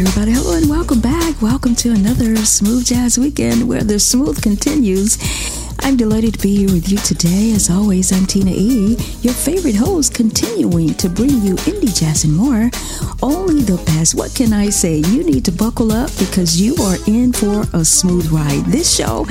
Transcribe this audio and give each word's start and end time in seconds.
Everybody. 0.00 0.30
Hello 0.30 0.56
and 0.56 0.70
welcome 0.70 1.00
back. 1.00 1.42
Welcome 1.42 1.74
to 1.76 1.90
another 1.90 2.36
Smooth 2.36 2.84
Jazz 2.86 3.18
Weekend 3.18 3.68
where 3.68 3.82
the 3.82 3.98
smooth 3.98 4.40
continues. 4.40 5.18
I'm 5.88 5.96
delighted 5.96 6.34
to 6.34 6.42
be 6.42 6.54
here 6.54 6.70
with 6.70 6.90
you 6.90 6.98
today. 6.98 7.52
As 7.52 7.70
always, 7.70 8.12
I'm 8.12 8.26
Tina 8.26 8.50
E., 8.50 8.94
your 9.22 9.32
favorite 9.32 9.74
host, 9.74 10.12
continuing 10.12 10.92
to 10.92 11.08
bring 11.08 11.30
you 11.40 11.54
indie 11.64 11.98
jazz 11.98 12.24
and 12.24 12.36
more. 12.36 12.70
Only 13.22 13.62
the 13.62 13.82
best. 13.86 14.14
What 14.14 14.34
can 14.34 14.52
I 14.52 14.68
say? 14.68 14.96
You 14.96 15.24
need 15.24 15.46
to 15.46 15.50
buckle 15.50 15.90
up 15.90 16.10
because 16.18 16.60
you 16.60 16.76
are 16.76 16.98
in 17.06 17.32
for 17.32 17.64
a 17.72 17.86
smooth 17.86 18.26
ride. 18.30 18.66
This 18.66 18.94
show, 18.94 19.24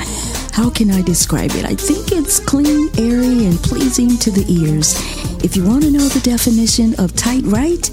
how 0.52 0.68
can 0.68 0.90
I 0.90 1.00
describe 1.00 1.52
it? 1.52 1.64
I 1.64 1.76
think 1.76 2.10
it's 2.10 2.40
clean, 2.40 2.90
airy, 2.98 3.46
and 3.46 3.56
pleasing 3.60 4.18
to 4.18 4.32
the 4.32 4.44
ears. 4.52 4.96
If 5.44 5.56
you 5.56 5.64
want 5.64 5.84
to 5.84 5.92
know 5.92 6.08
the 6.08 6.20
definition 6.20 6.98
of 6.98 7.14
tight 7.14 7.44
right, 7.44 7.88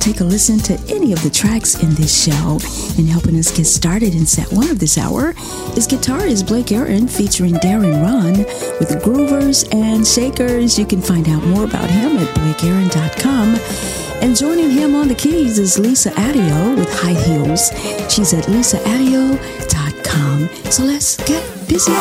take 0.00 0.20
a 0.20 0.24
listen 0.24 0.58
to 0.58 0.74
any 0.92 1.12
of 1.12 1.22
the 1.22 1.30
tracks 1.30 1.80
in 1.80 1.94
this 1.94 2.24
show. 2.24 2.58
And 2.98 3.08
helping 3.08 3.38
us 3.38 3.56
get 3.56 3.66
started 3.66 4.14
in 4.14 4.26
set 4.26 4.52
one 4.52 4.68
of 4.70 4.80
this 4.80 4.98
hour 4.98 5.30
is 5.76 5.86
guitarist 5.86 6.48
Blake 6.48 6.72
Aaron 6.72 7.06
featuring 7.06 7.54
Darren 7.54 8.02
With 8.08 9.04
groovers 9.04 9.68
and 9.74 10.06
shakers. 10.06 10.78
You 10.78 10.86
can 10.86 11.02
find 11.02 11.28
out 11.28 11.42
more 11.44 11.64
about 11.64 11.90
him 11.90 12.16
at 12.16 12.34
blakeaaron.com. 12.34 13.56
And 14.22 14.34
joining 14.34 14.70
him 14.70 14.94
on 14.94 15.08
the 15.08 15.14
keys 15.14 15.58
is 15.58 15.78
Lisa 15.78 16.08
Addeo 16.10 16.74
with 16.76 16.90
High 16.92 17.12
Heels. 17.12 17.70
She's 18.12 18.32
at 18.32 18.44
lisaaddeo.com. 18.44 20.48
So 20.70 20.84
let's 20.84 21.16
get 21.24 21.44
busy. 21.68 21.92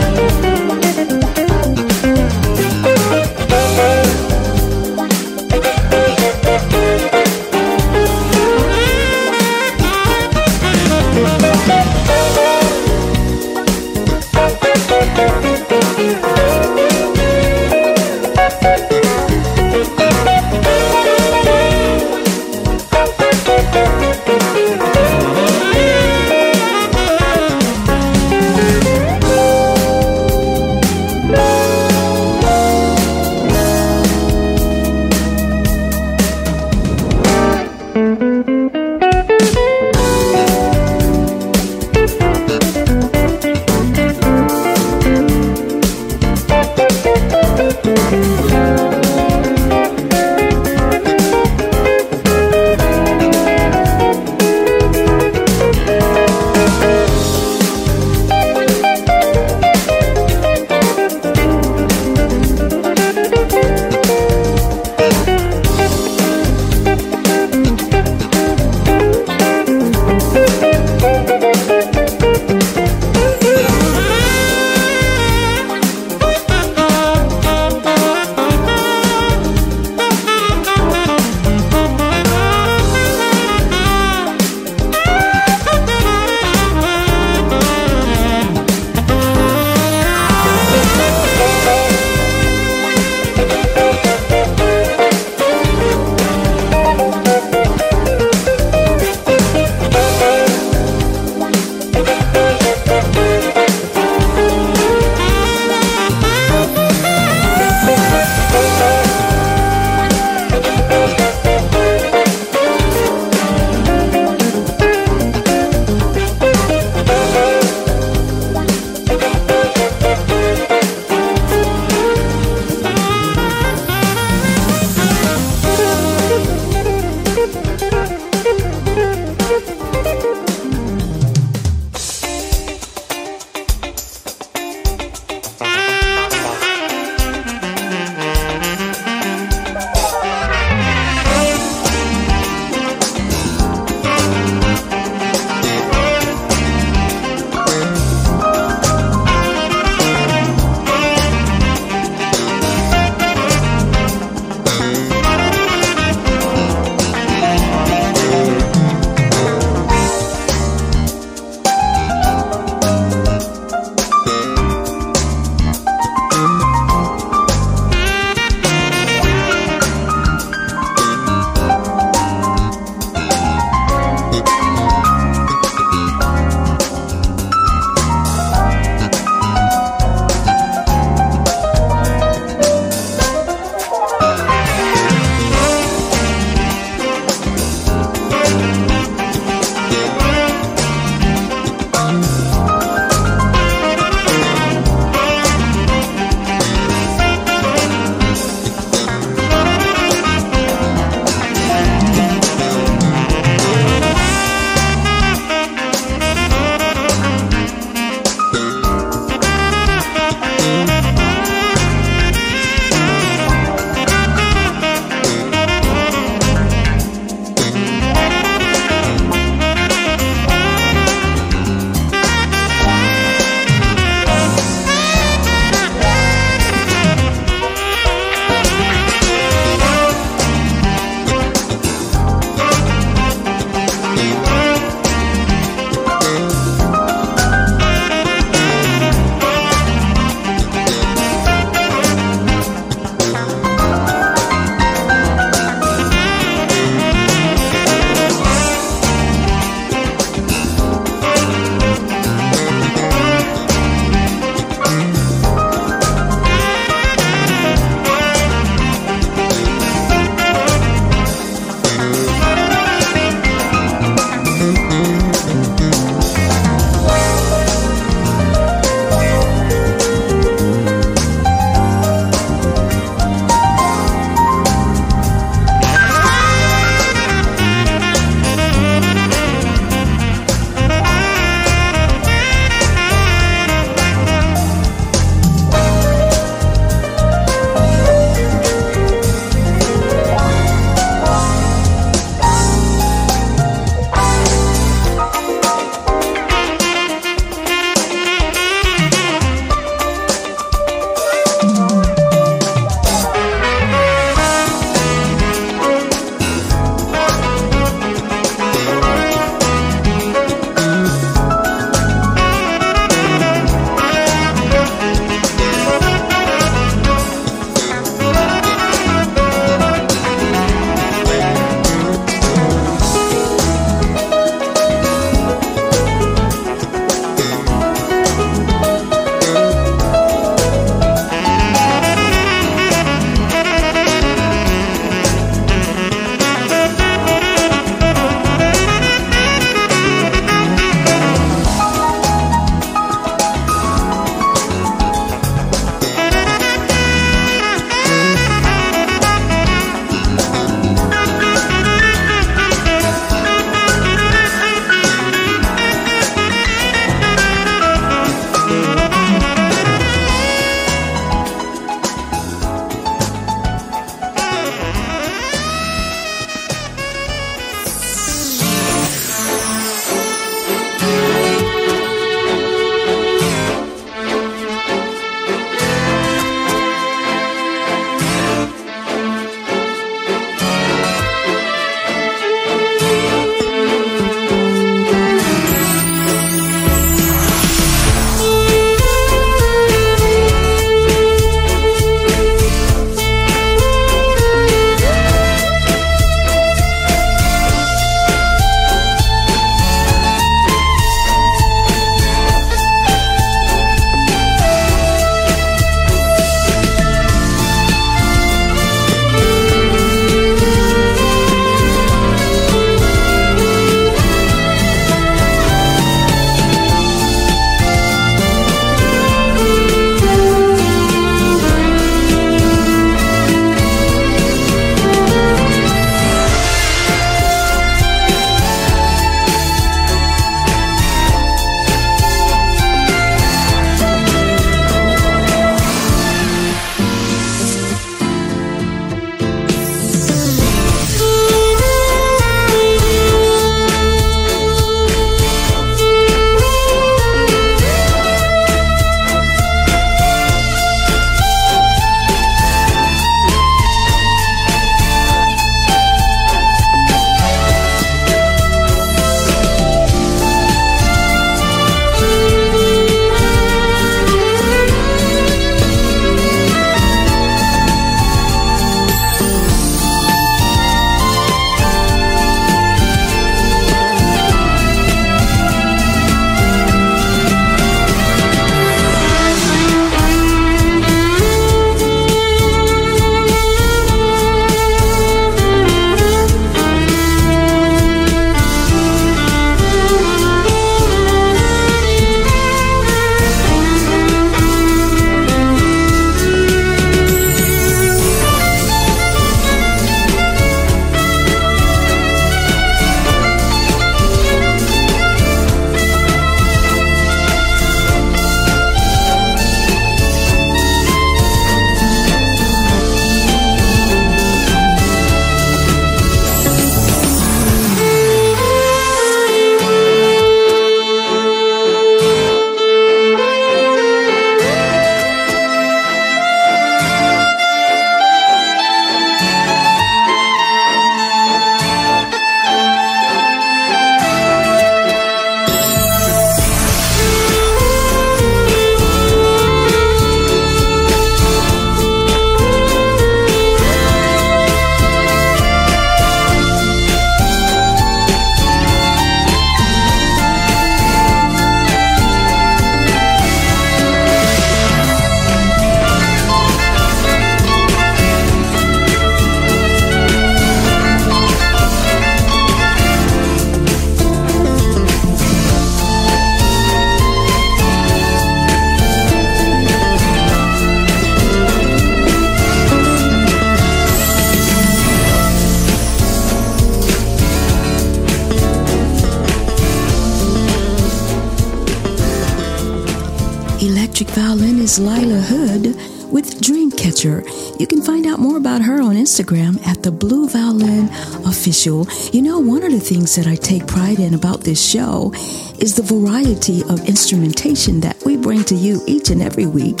Things 593.28 593.44
that 593.44 593.50
I 593.50 593.56
take 593.56 593.86
pride 593.86 594.18
in 594.20 594.34
about 594.34 594.62
this 594.62 594.82
show 594.82 595.32
is 595.78 595.94
the 595.94 596.02
variety 596.02 596.82
of 596.84 597.06
instrumentation 597.08 598.00
that 598.00 598.16
we 598.24 598.36
bring 598.36 598.64
to 598.64 598.74
you 598.74 599.02
each 599.06 599.30
and 599.30 599.42
every 599.42 599.66
week. 599.66 600.00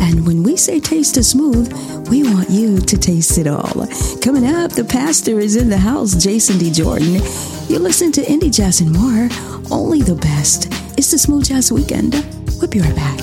And 0.00 0.26
when 0.26 0.42
we 0.42 0.56
say 0.56 0.80
taste 0.80 1.16
the 1.16 1.22
smooth, 1.22 1.70
we 2.08 2.22
want 2.22 2.48
you 2.50 2.78
to 2.78 2.96
taste 2.96 3.36
it 3.38 3.46
all. 3.46 3.86
Coming 4.22 4.46
up, 4.46 4.72
the 4.72 4.86
pastor 4.88 5.38
is 5.38 5.56
in 5.56 5.68
the 5.68 5.76
house, 5.76 6.14
Jason 6.14 6.58
D. 6.58 6.70
Jordan. 6.70 7.20
You 7.68 7.78
listen 7.78 8.10
to 8.12 8.22
Indie 8.22 8.54
Jazz 8.54 8.80
and 8.80 8.92
more, 8.92 9.28
only 9.70 10.00
the 10.02 10.14
best. 10.14 10.68
It's 10.96 11.10
the 11.10 11.18
Smooth 11.18 11.44
Jazz 11.44 11.70
Weekend. 11.72 12.14
We'll 12.58 12.70
be 12.70 12.80
right 12.80 12.96
back. 12.96 13.18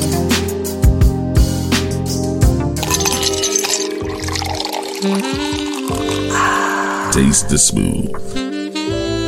Taste 7.14 7.50
the 7.50 7.58
smooth. 7.58 8.49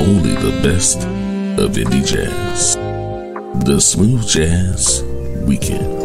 Only 0.01 0.33
the 0.33 0.59
best 0.63 0.97
of 1.59 1.73
indie 1.73 2.03
jazz. 2.03 2.75
The 3.65 3.79
Smooth 3.79 4.27
Jazz 4.27 5.03
Weekend. 5.45 6.00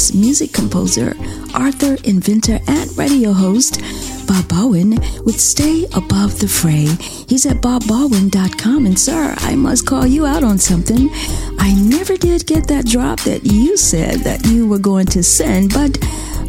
Pianist, 0.00 0.14
music 0.14 0.52
composer, 0.54 1.10
author, 1.54 1.98
inventor, 2.04 2.58
and 2.68 2.96
radio 2.96 3.34
host 3.34 3.82
Bob 4.26 4.48
Baldwin, 4.48 4.92
with 5.26 5.38
Stay 5.38 5.84
Above 5.94 6.38
the 6.38 6.48
Fray. 6.48 6.86
He's 7.28 7.44
at 7.44 7.58
bobbaldwin.com. 7.58 8.86
And, 8.86 8.98
sir, 8.98 9.34
I 9.40 9.56
must 9.56 9.86
call 9.86 10.06
you 10.06 10.24
out 10.24 10.42
on 10.42 10.56
something. 10.56 11.10
I 11.58 11.74
never 11.74 12.16
did 12.16 12.46
get 12.46 12.66
that 12.68 12.86
drop 12.86 13.20
that 13.20 13.44
you 13.44 13.76
said 13.76 14.20
that 14.20 14.46
you 14.46 14.66
were 14.66 14.78
going 14.78 15.06
to 15.08 15.22
send, 15.22 15.74
but 15.74 15.98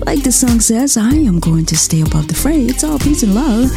like 0.06 0.24
the 0.24 0.32
song 0.32 0.62
says, 0.62 0.96
I 0.96 1.12
am 1.12 1.42
going 1.42 1.66
to 1.66 1.78
stay 1.78 2.02
above 2.02 2.30
the 2.30 2.36
fray. 2.36 2.62
It's 2.62 2.86
all 2.86 3.00
peace 3.00 3.24
and 3.24 3.36
love 3.36 3.70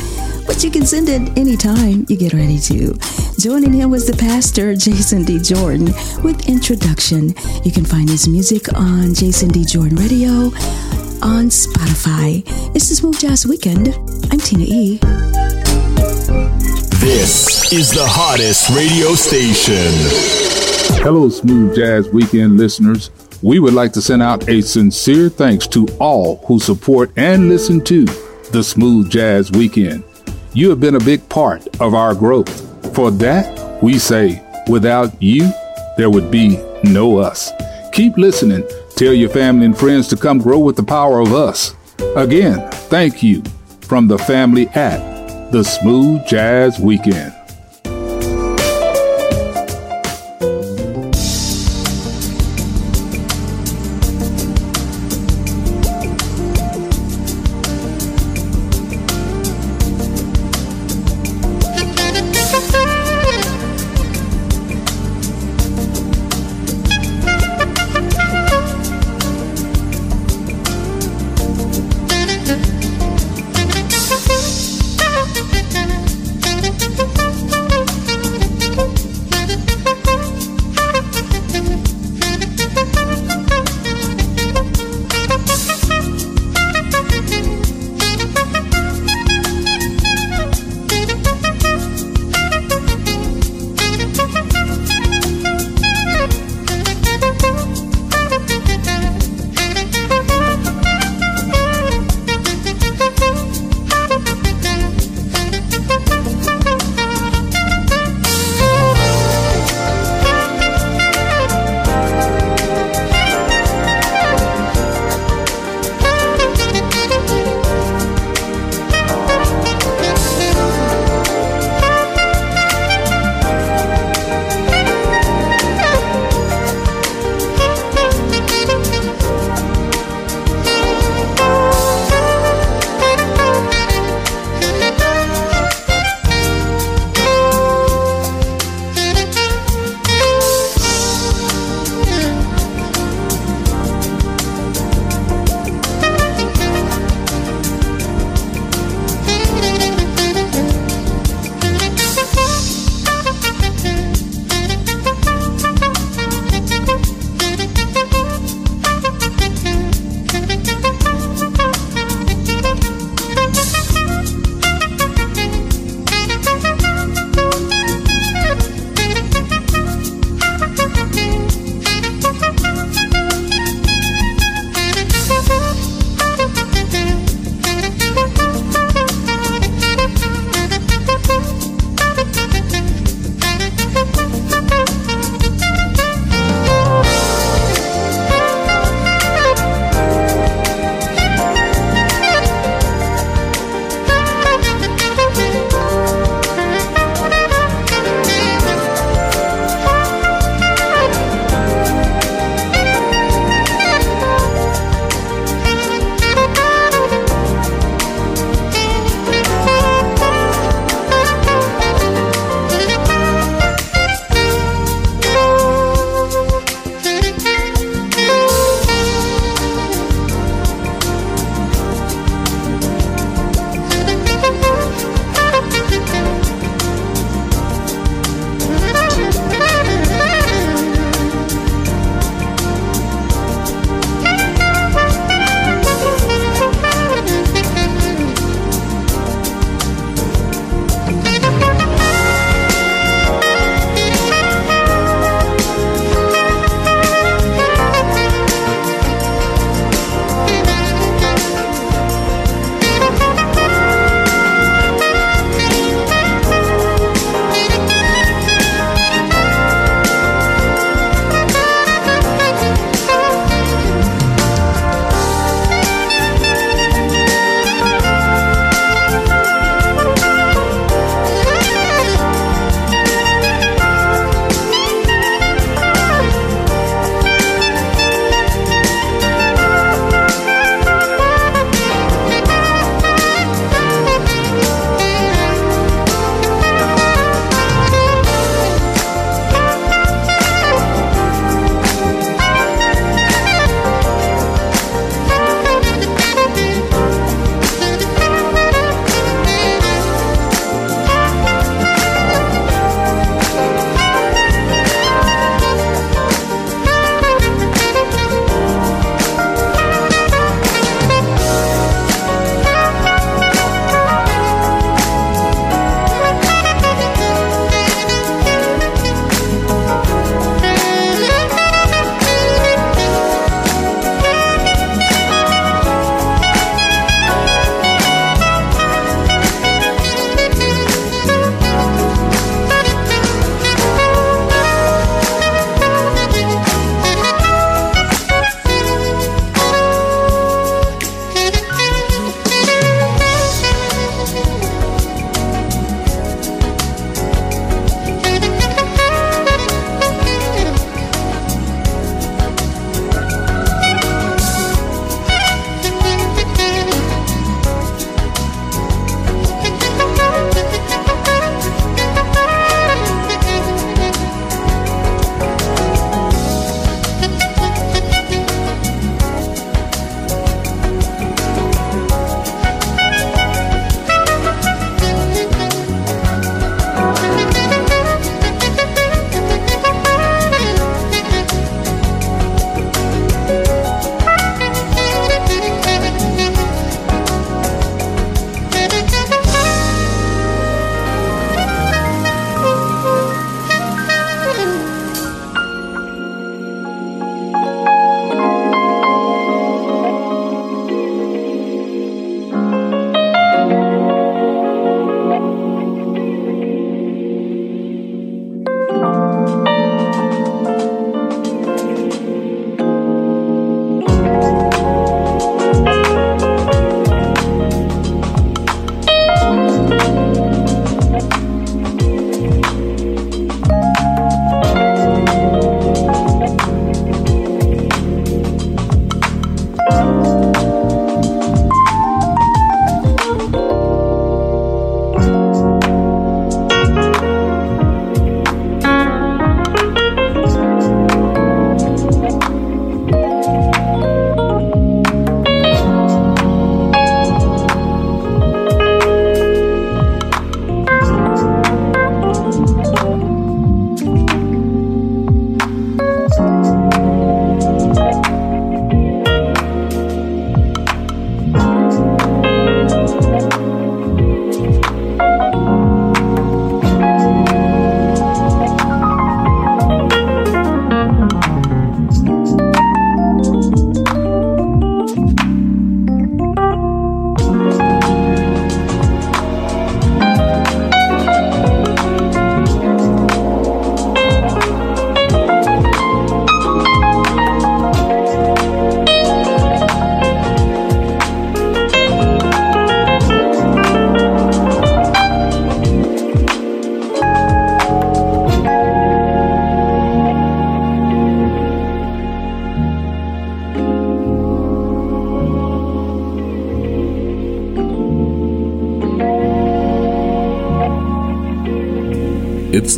but 0.47 0.63
you 0.63 0.71
can 0.71 0.85
send 0.85 1.09
it 1.09 1.39
anytime 1.39 2.05
you 2.09 2.17
get 2.17 2.35
ready 2.35 2.59
to. 2.59 2.95
Joining 3.45 3.75
him 3.75 3.91
was 3.91 4.07
the 4.07 4.17
pastor, 4.17 4.75
Jason 4.75 5.23
D. 5.23 5.39
Jordan, 5.39 5.93
with 6.23 6.49
Introduction. 6.49 7.35
You 7.63 7.71
can 7.71 7.85
find 7.85 8.09
his 8.09 8.27
music 8.27 8.73
on 8.73 9.13
Jason 9.13 9.51
D. 9.51 9.67
Jordan 9.67 9.99
Radio 9.99 10.49
on 11.21 11.51
Spotify. 11.51 12.43
It's 12.75 12.89
the 12.89 12.95
Smooth 12.95 13.21
Jazz 13.21 13.47
Weekend. 13.47 13.89
I'm 14.33 14.39
Tina 14.39 14.65
E. 14.65 14.97
This 17.05 17.71
is 17.71 17.91
the 17.91 18.07
hottest 18.07 18.71
radio 18.71 19.13
station. 19.13 19.93
Hello, 21.03 21.29
Smooth 21.29 21.77
Jazz 21.77 22.09
Weekend 22.09 22.57
listeners. 22.57 23.11
We 23.43 23.59
would 23.59 23.75
like 23.75 23.93
to 23.93 24.01
send 24.01 24.23
out 24.23 24.49
a 24.49 24.63
sincere 24.63 25.29
thanks 25.29 25.67
to 25.67 25.87
all 26.01 26.37
who 26.47 26.59
support 26.59 27.11
and 27.19 27.51
listen 27.51 27.85
to 27.85 28.07
the 28.53 28.65
Smooth 28.65 29.11
Jazz 29.11 29.53
Weekend. 29.53 30.03
You 30.55 30.71
have 30.71 30.81
been 30.81 30.95
a 30.95 31.01
big 31.01 31.29
part 31.29 31.67
of 31.79 31.93
our 31.93 32.15
growth. 32.15 32.74
For 32.95 33.11
that, 33.11 33.83
we 33.83 33.99
say, 33.99 34.41
without 34.69 35.21
you, 35.21 35.51
there 35.97 36.11
would 36.11 36.31
be 36.31 36.59
no 36.85 37.19
us. 37.19 37.51
Keep 37.93 38.17
listening. 38.17 38.65
Tell 38.95 39.13
your 39.13 39.31
family 39.31 39.67
and 39.67 39.77
friends 39.77 40.07
to 40.09 40.17
come 40.17 40.39
grow 40.39 40.61
with 40.61 40.77
the 40.77 40.85
power 40.85 41.19
of 41.19 41.33
us. 41.35 41.75
Again, 42.15 42.71
thank 42.71 43.21
you 43.21 43.43
from 43.81 44.07
the 44.07 44.19
family 44.19 44.69
at 44.69 45.51
the 45.51 45.65
Smooth 45.65 46.25
Jazz 46.29 46.79
Weekend. 46.79 47.34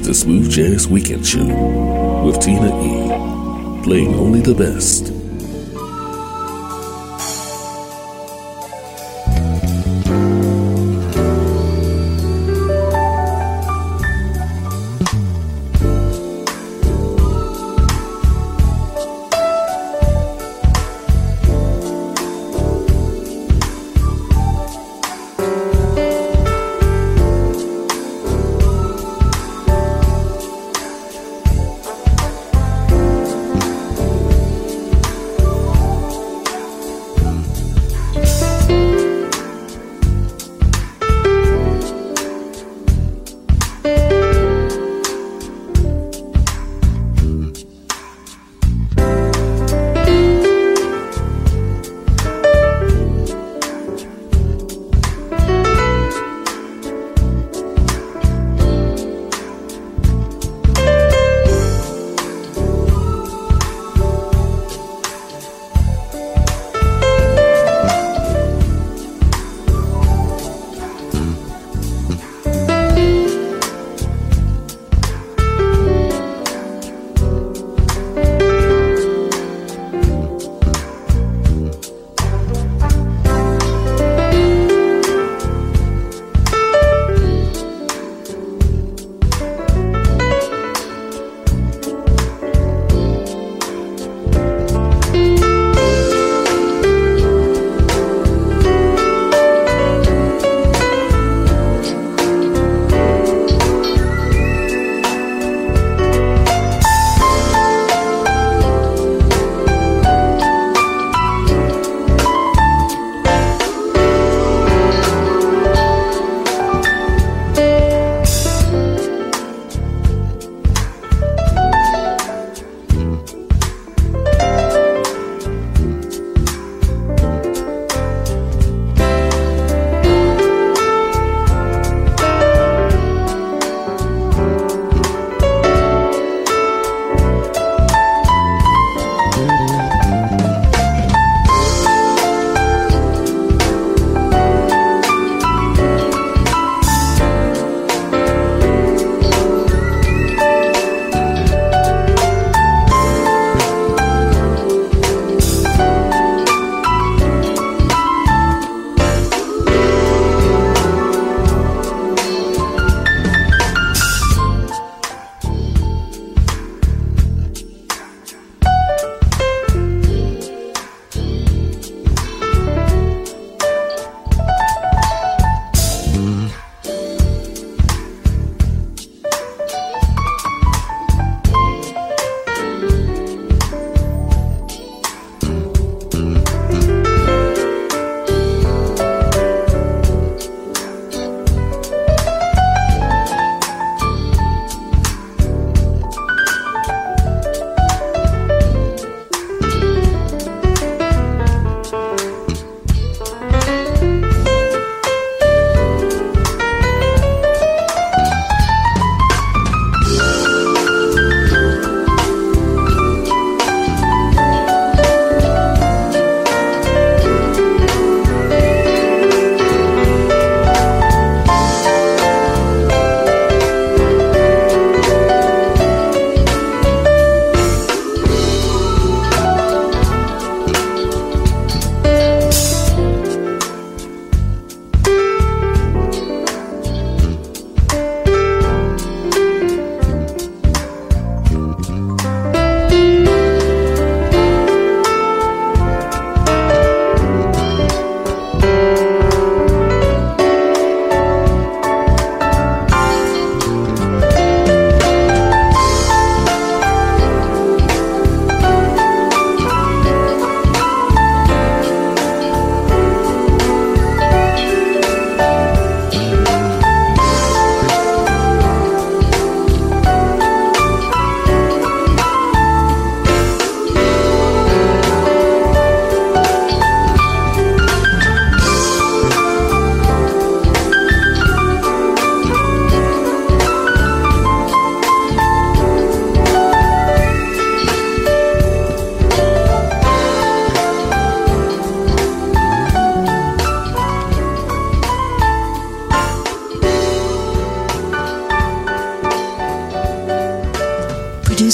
The 0.07 0.15
Smooth 0.15 0.49
Jazz 0.49 0.87
Weekend 0.87 1.27
Show 1.27 1.45
with 2.25 2.41
Tina 2.41 2.69
E. 2.69 3.83
Playing 3.83 4.15
only 4.15 4.41
the 4.41 4.55
best. 4.55 5.16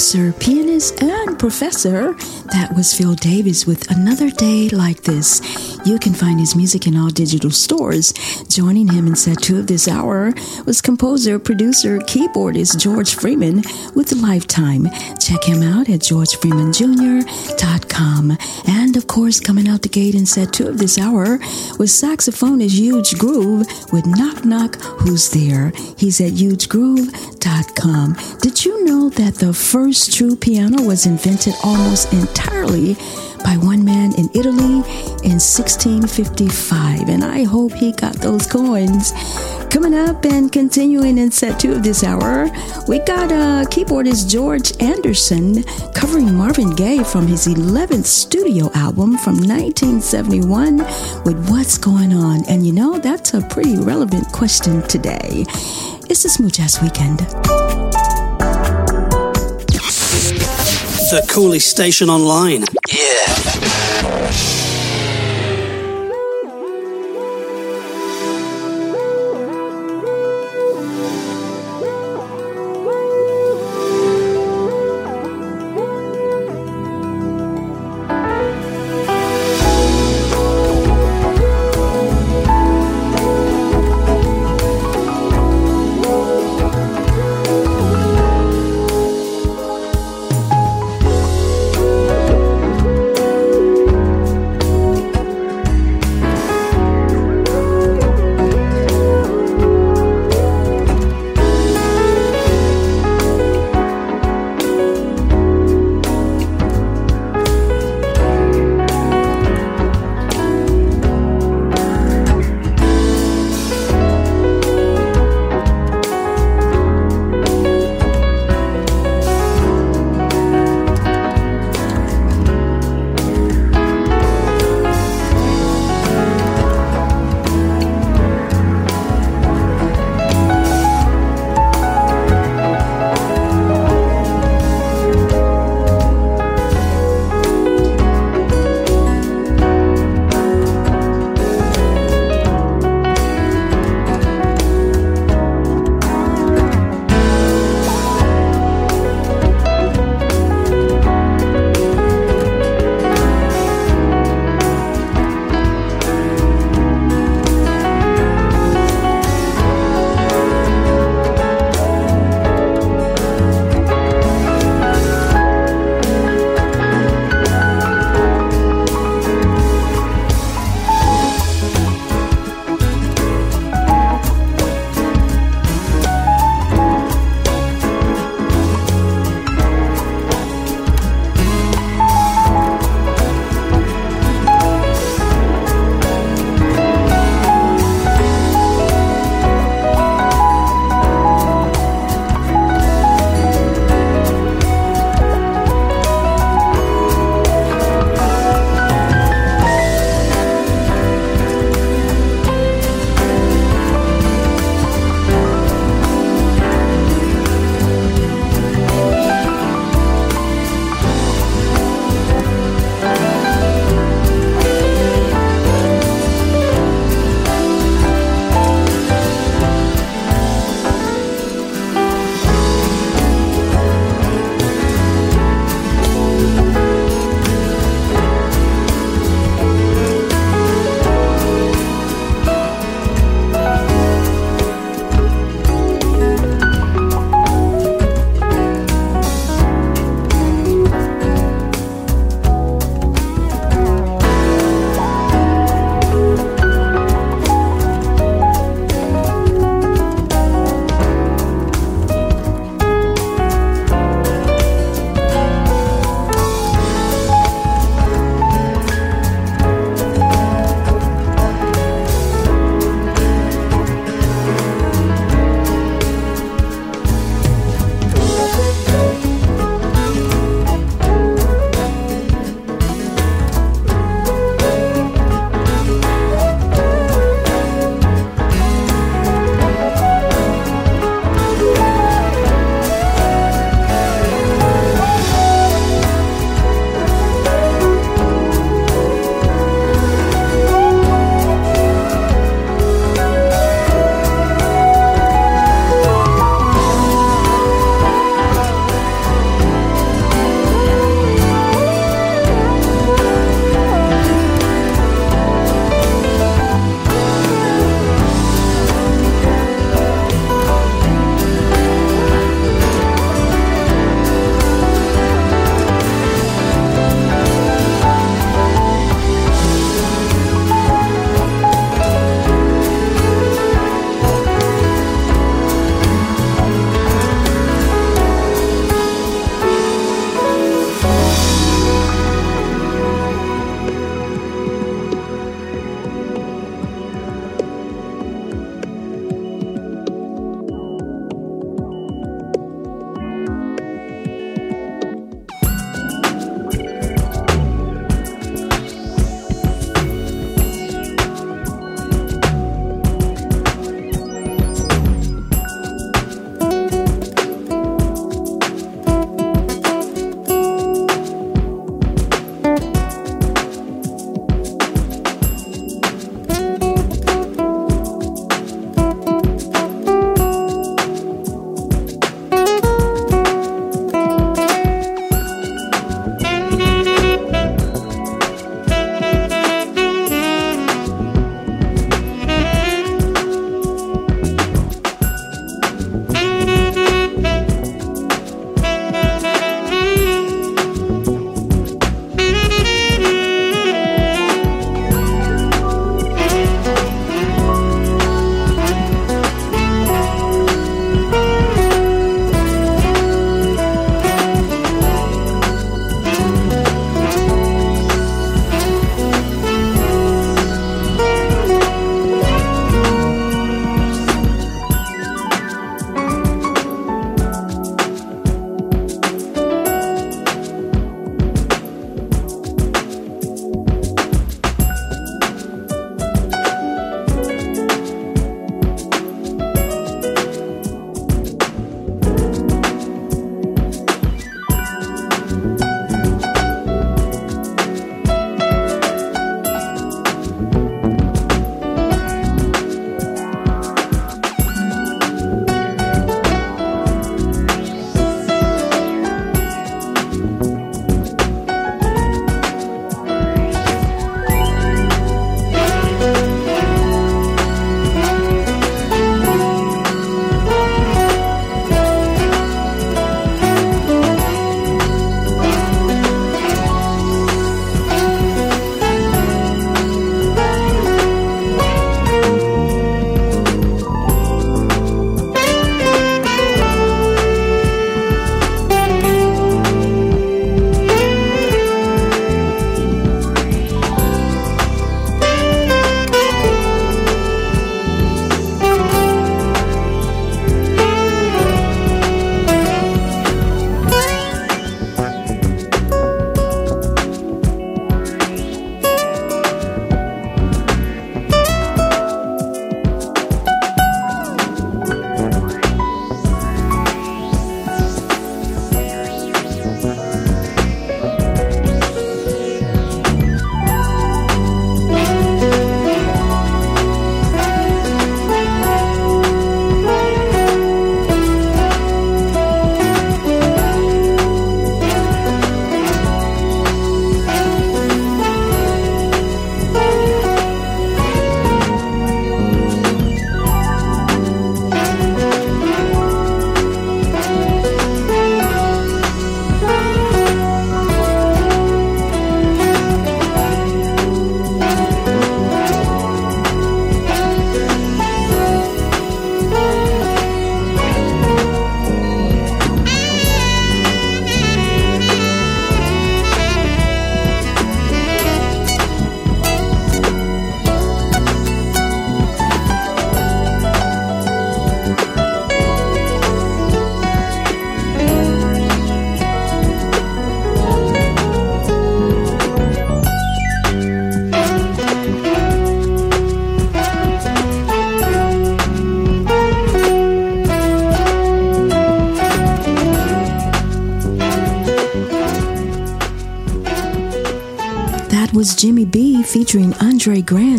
Producer, 0.03 0.33
pianist, 0.33 1.01
and 1.01 1.39
professor. 1.39 2.13
That 2.53 2.73
was 2.75 2.93
Phil 2.93 3.15
Davis 3.15 3.65
with 3.65 3.89
Another 3.89 4.29
Day 4.29 4.69
Like 4.69 5.01
This. 5.01 5.41
You 5.87 5.97
can 5.97 6.13
find 6.13 6.39
his 6.39 6.55
music 6.55 6.85
in 6.85 6.95
all 6.95 7.09
digital 7.09 7.49
stores. 7.49 8.13
Joining 8.47 8.87
him 8.87 9.07
in 9.07 9.15
set 9.15 9.41
two 9.41 9.57
of 9.57 9.65
this 9.65 9.87
hour 9.87 10.35
was 10.67 10.79
composer, 10.79 11.39
producer, 11.39 11.97
keyboardist 11.97 12.79
George 12.79 13.15
Freeman 13.15 13.63
with 13.95 14.11
Lifetime. 14.13 14.87
Check 15.19 15.45
him 15.45 15.63
out 15.63 15.89
at 15.89 16.01
georgefreemanjr.com. 16.01 18.37
And 18.67 18.97
of 18.97 19.07
course, 19.07 19.39
coming 19.39 19.67
out 19.67 19.81
the 19.81 19.89
gate 19.89 20.13
in 20.13 20.27
set 20.27 20.53
two 20.53 20.67
of 20.67 20.77
this 20.77 20.99
hour 20.99 21.39
was 21.79 21.91
saxophonist 21.91 22.79
Euge 22.79 23.17
Groove 23.17 23.65
with 23.91 24.05
Knock 24.05 24.45
Knock 24.45 24.75
Who's 25.01 25.31
There. 25.31 25.71
He's 25.97 26.21
at 26.21 26.33
eugegroove.com. 26.33 28.15
Did 28.41 28.63
you 28.63 28.85
know 28.85 29.09
that 29.09 29.33
the 29.35 29.53
first 29.53 30.13
true 30.15 30.35
piano 30.35 30.83
was 30.83 31.07
invented 31.07 31.55
almost 31.63 32.13
entirely 32.13 32.42
by 33.43 33.57
one 33.57 33.83
man 33.83 34.13
in 34.17 34.29
Italy 34.33 34.83
in 35.23 35.39
1655. 35.39 37.09
And 37.09 37.23
I 37.23 37.43
hope 37.43 37.73
he 37.73 37.91
got 37.91 38.15
those 38.15 38.47
coins. 38.47 39.11
Coming 39.69 39.93
up 39.93 40.25
and 40.25 40.51
continuing 40.51 41.17
in 41.17 41.31
set 41.31 41.59
two 41.59 41.73
of 41.73 41.83
this 41.83 42.03
hour, 42.03 42.49
we 42.87 42.99
got 42.99 43.31
uh, 43.31 43.65
keyboardist 43.69 44.29
George 44.29 44.71
Anderson 44.81 45.63
covering 45.93 46.35
Marvin 46.35 46.75
Gaye 46.75 47.03
from 47.03 47.27
his 47.27 47.47
11th 47.47 48.05
studio 48.05 48.71
album 48.75 49.17
from 49.17 49.37
1971 49.37 50.77
with 51.25 51.49
What's 51.49 51.77
Going 51.77 52.13
On. 52.13 52.43
And 52.47 52.65
you 52.65 52.73
know, 52.73 52.99
that's 52.99 53.33
a 53.33 53.41
pretty 53.41 53.77
relevant 53.77 54.31
question 54.31 54.81
today. 54.83 55.45
It's 56.09 56.21
Smooth 56.21 56.53
Jazz 56.53 56.81
Weekend. 56.81 57.82
The 61.13 61.23
coolest 61.29 61.69
station 61.69 62.09
online. 62.09 62.63
Yeah. 62.91 64.62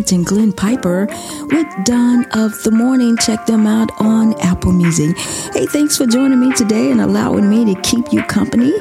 Grant 0.05 0.11
and 0.11 0.25
Glenn 0.25 0.53
Piper 0.53 1.07
with 1.49 1.85
Dawn 1.85 2.25
of 2.33 2.61
the 2.63 2.69
Morning. 2.69 3.17
Check 3.17 3.45
them 3.47 3.65
out 3.65 3.89
on 3.99 4.39
Apple 4.39 4.71
Music. 4.71 5.17
Hey, 5.53 5.65
thanks 5.65 5.97
for 5.97 6.05
joining 6.05 6.39
me 6.39 6.53
today 6.53 6.91
and 6.91 7.01
allowing 7.01 7.49
me 7.49 7.73
to 7.73 7.81
keep 7.81 8.13
you 8.13 8.21
company. 8.23 8.73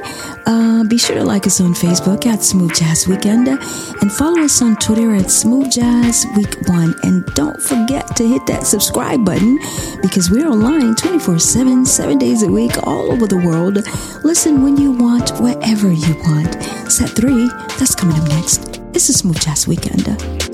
Uh, 0.45 0.85
be 0.85 0.99
sure 0.99 1.17
to 1.17 1.25
like 1.25 1.47
us 1.47 1.63
on 1.63 1.73
Facebook 1.73 2.27
at 2.27 2.43
Smooth 2.43 2.75
Jazz 2.75 3.09
Weekend 3.09 3.49
and 3.49 4.13
follow 4.13 4.41
us 4.41 4.61
on 4.61 4.77
Twitter 4.77 5.15
at 5.15 5.31
Smooth 5.31 5.71
Jazz 5.71 6.27
Week 6.37 6.69
One. 6.69 6.95
And 7.05 7.25
don't 7.35 7.61
forget 7.63 8.17
to 8.17 8.29
hit 8.29 8.45
that 8.47 8.67
subscribe 8.67 9.25
button 9.25 9.59
because 10.03 10.31
we're 10.31 10.47
online 10.47 10.95
24 10.95 11.39
7, 11.39 11.87
seven 11.87 12.19
days 12.19 12.43
a 12.43 12.49
week, 12.49 12.73
all 12.87 13.11
over 13.11 13.27
the 13.27 13.39
world. 13.39 13.79
Listen 14.25 14.63
when 14.63 14.77
you 14.77 14.91
want, 14.91 15.31
wherever 15.41 15.91
you 15.91 16.15
want. 16.25 16.63
Set 16.93 17.11
three, 17.11 17.49
that's 17.79 17.95
coming 17.95 18.21
up 18.21 18.29
next. 18.29 18.81
It's 18.93 19.09
a 19.09 19.15
Smooth 19.15 19.41
Jazz 19.41 19.67
Weekend. 19.67 20.54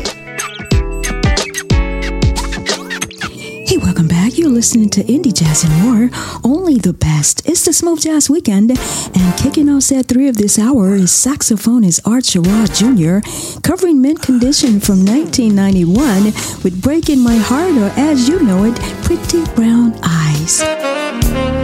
You're 4.41 4.49
listening 4.49 4.89
to 4.89 5.03
Indie 5.03 5.35
Jazz 5.35 5.63
and 5.63 5.83
more. 5.83 6.09
Only 6.43 6.79
the 6.79 6.93
best. 6.93 7.47
It's 7.47 7.63
the 7.63 7.71
Smooth 7.71 8.01
Jazz 8.01 8.27
Weekend. 8.27 8.71
And 8.71 9.37
kicking 9.37 9.69
off 9.69 9.83
set 9.83 10.07
three 10.07 10.27
of 10.27 10.37
this 10.37 10.57
hour 10.57 10.95
is 10.95 11.11
saxophonist 11.11 11.99
Art 12.05 12.23
Sherrod 12.23 12.73
Jr., 12.73 13.21
covering 13.61 14.01
Mint 14.01 14.23
Condition 14.23 14.79
from 14.79 15.05
1991 15.05 16.23
with 16.63 16.81
Breaking 16.81 17.19
My 17.19 17.35
Heart, 17.35 17.77
or 17.77 17.91
as 17.99 18.27
you 18.27 18.41
know 18.41 18.63
it, 18.63 18.73
Pretty 19.03 19.45
Brown 19.53 19.93
Eyes. 20.01 21.60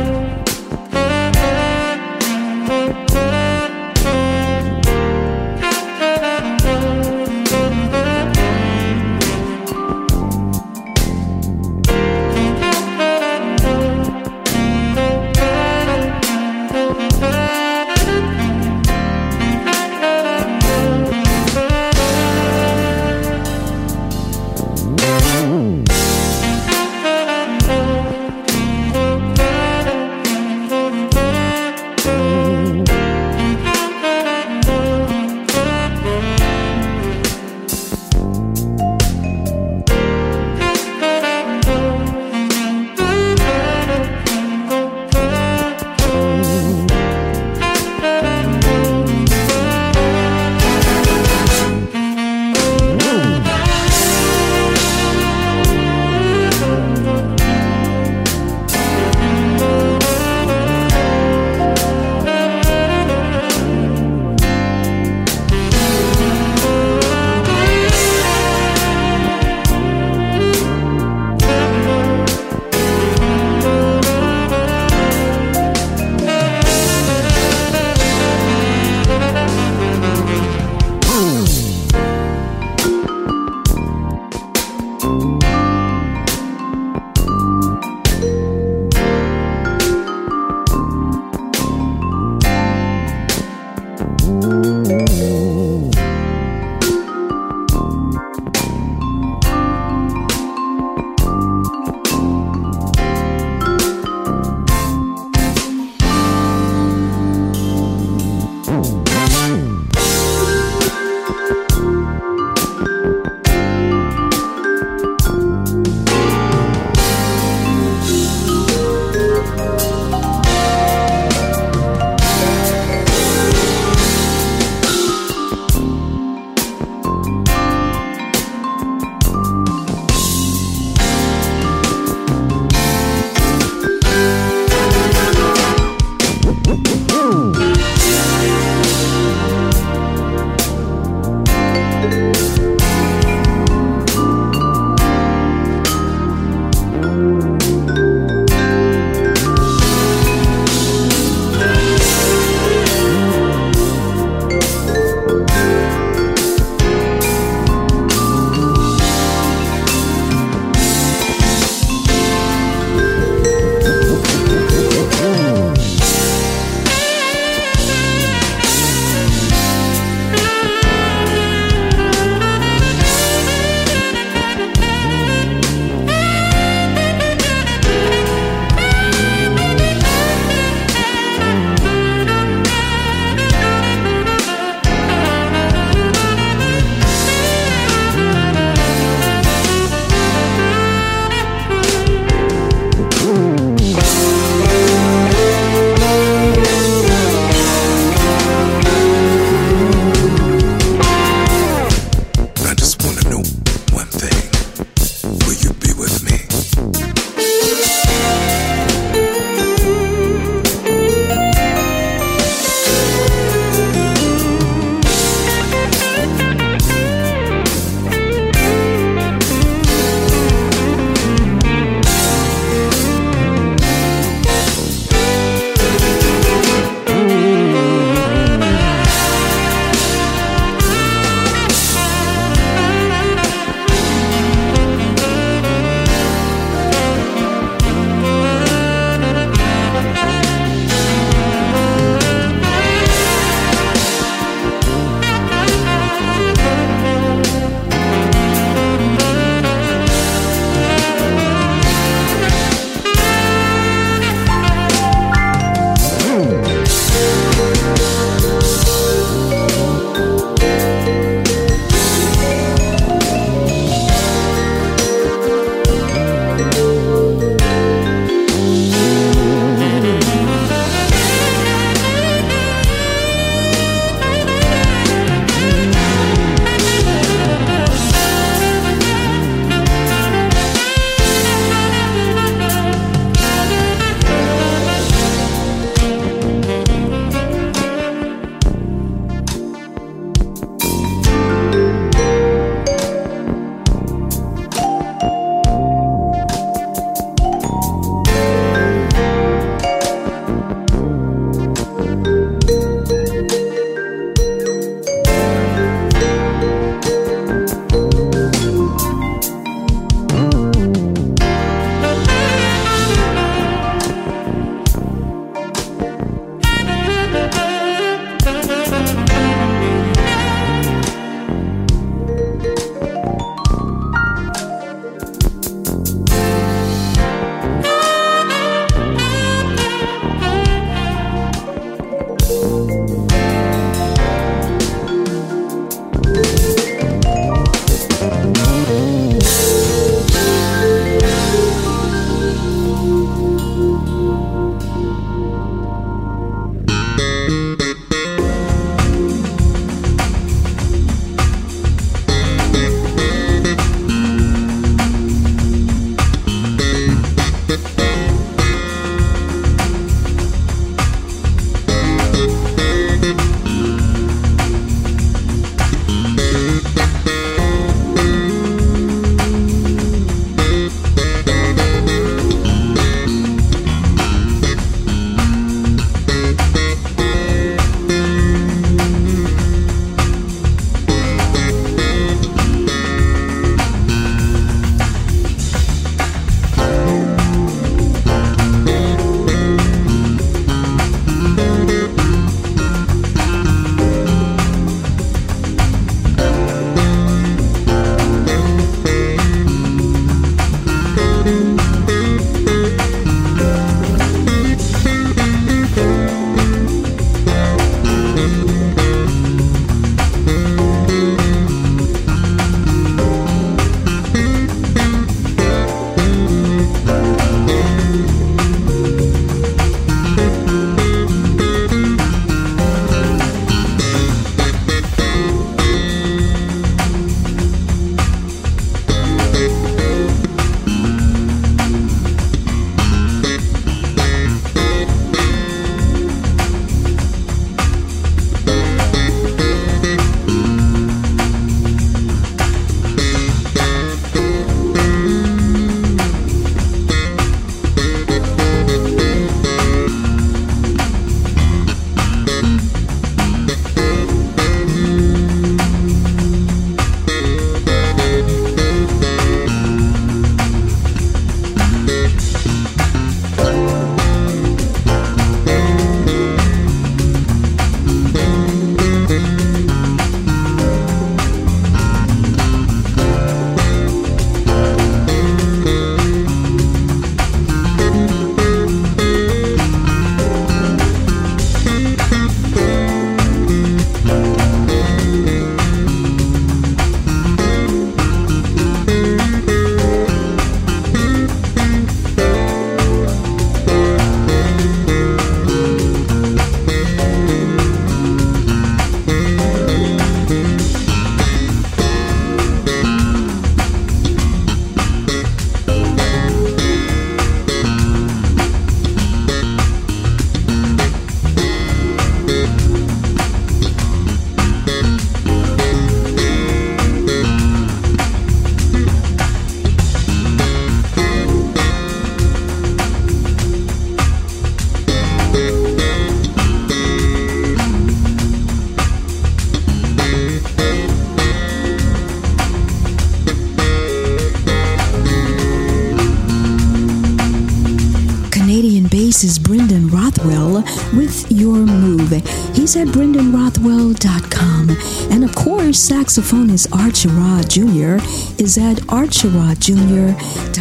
Saxophonist 546.28 546.88
Art 546.92 547.14
Sherrod 547.14 547.70
Jr. 547.70 548.18
is 548.62 548.78
at 548.78 549.00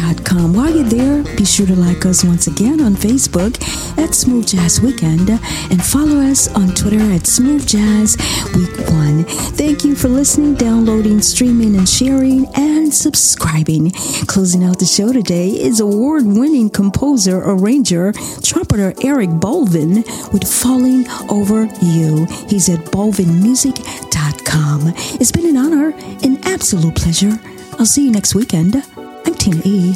ArtSherrodJr.com. 0.07 0.53
While 0.53 0.75
you're 0.75 0.83
there, 0.83 1.23
be 1.35 1.45
sure 1.45 1.65
to 1.65 1.75
like 1.75 2.05
us 2.05 2.23
once 2.23 2.47
again 2.47 2.81
on 2.81 2.95
Facebook 2.95 3.61
at 3.97 4.15
Smooth 4.15 4.47
Jazz 4.47 4.81
Weekend 4.81 5.29
and 5.29 5.83
follow 5.83 6.19
us 6.19 6.47
on 6.55 6.69
Twitter 6.69 7.01
at 7.11 7.27
Smooth 7.27 7.67
Jazz 7.67 8.17
Week 8.55 8.89
1. 8.89 9.23
Thank 9.55 9.83
you 9.83 9.95
for 9.95 10.07
listening, 10.07 10.55
downloading, 10.55 11.21
streaming, 11.21 11.75
and 11.75 11.87
sharing, 11.87 12.47
and 12.55 12.93
subscribing. 12.93 13.91
Closing 14.27 14.63
out 14.63 14.79
the 14.79 14.85
show 14.85 15.11
today 15.11 15.49
is 15.49 15.79
award 15.79 16.25
winning 16.25 16.69
composer, 16.69 17.41
arranger, 17.43 18.13
trumpeter 18.43 18.93
Eric 19.03 19.29
Bolvin 19.29 20.03
with 20.31 20.47
Falling 20.47 21.07
Over 21.29 21.65
You. 21.81 22.25
He's 22.47 22.69
at 22.69 22.79
bolvinmusic.com. 22.85 24.93
It's 25.19 25.31
been 25.31 25.47
an 25.47 25.57
honor, 25.57 25.93
an 26.23 26.39
absolute 26.43 26.95
pleasure. 26.95 27.39
I'll 27.79 27.85
see 27.85 28.05
you 28.05 28.11
next 28.11 28.33
weekend. 28.33 28.83
I'm 29.27 29.35
Tina 29.35 29.61
E. 29.65 29.93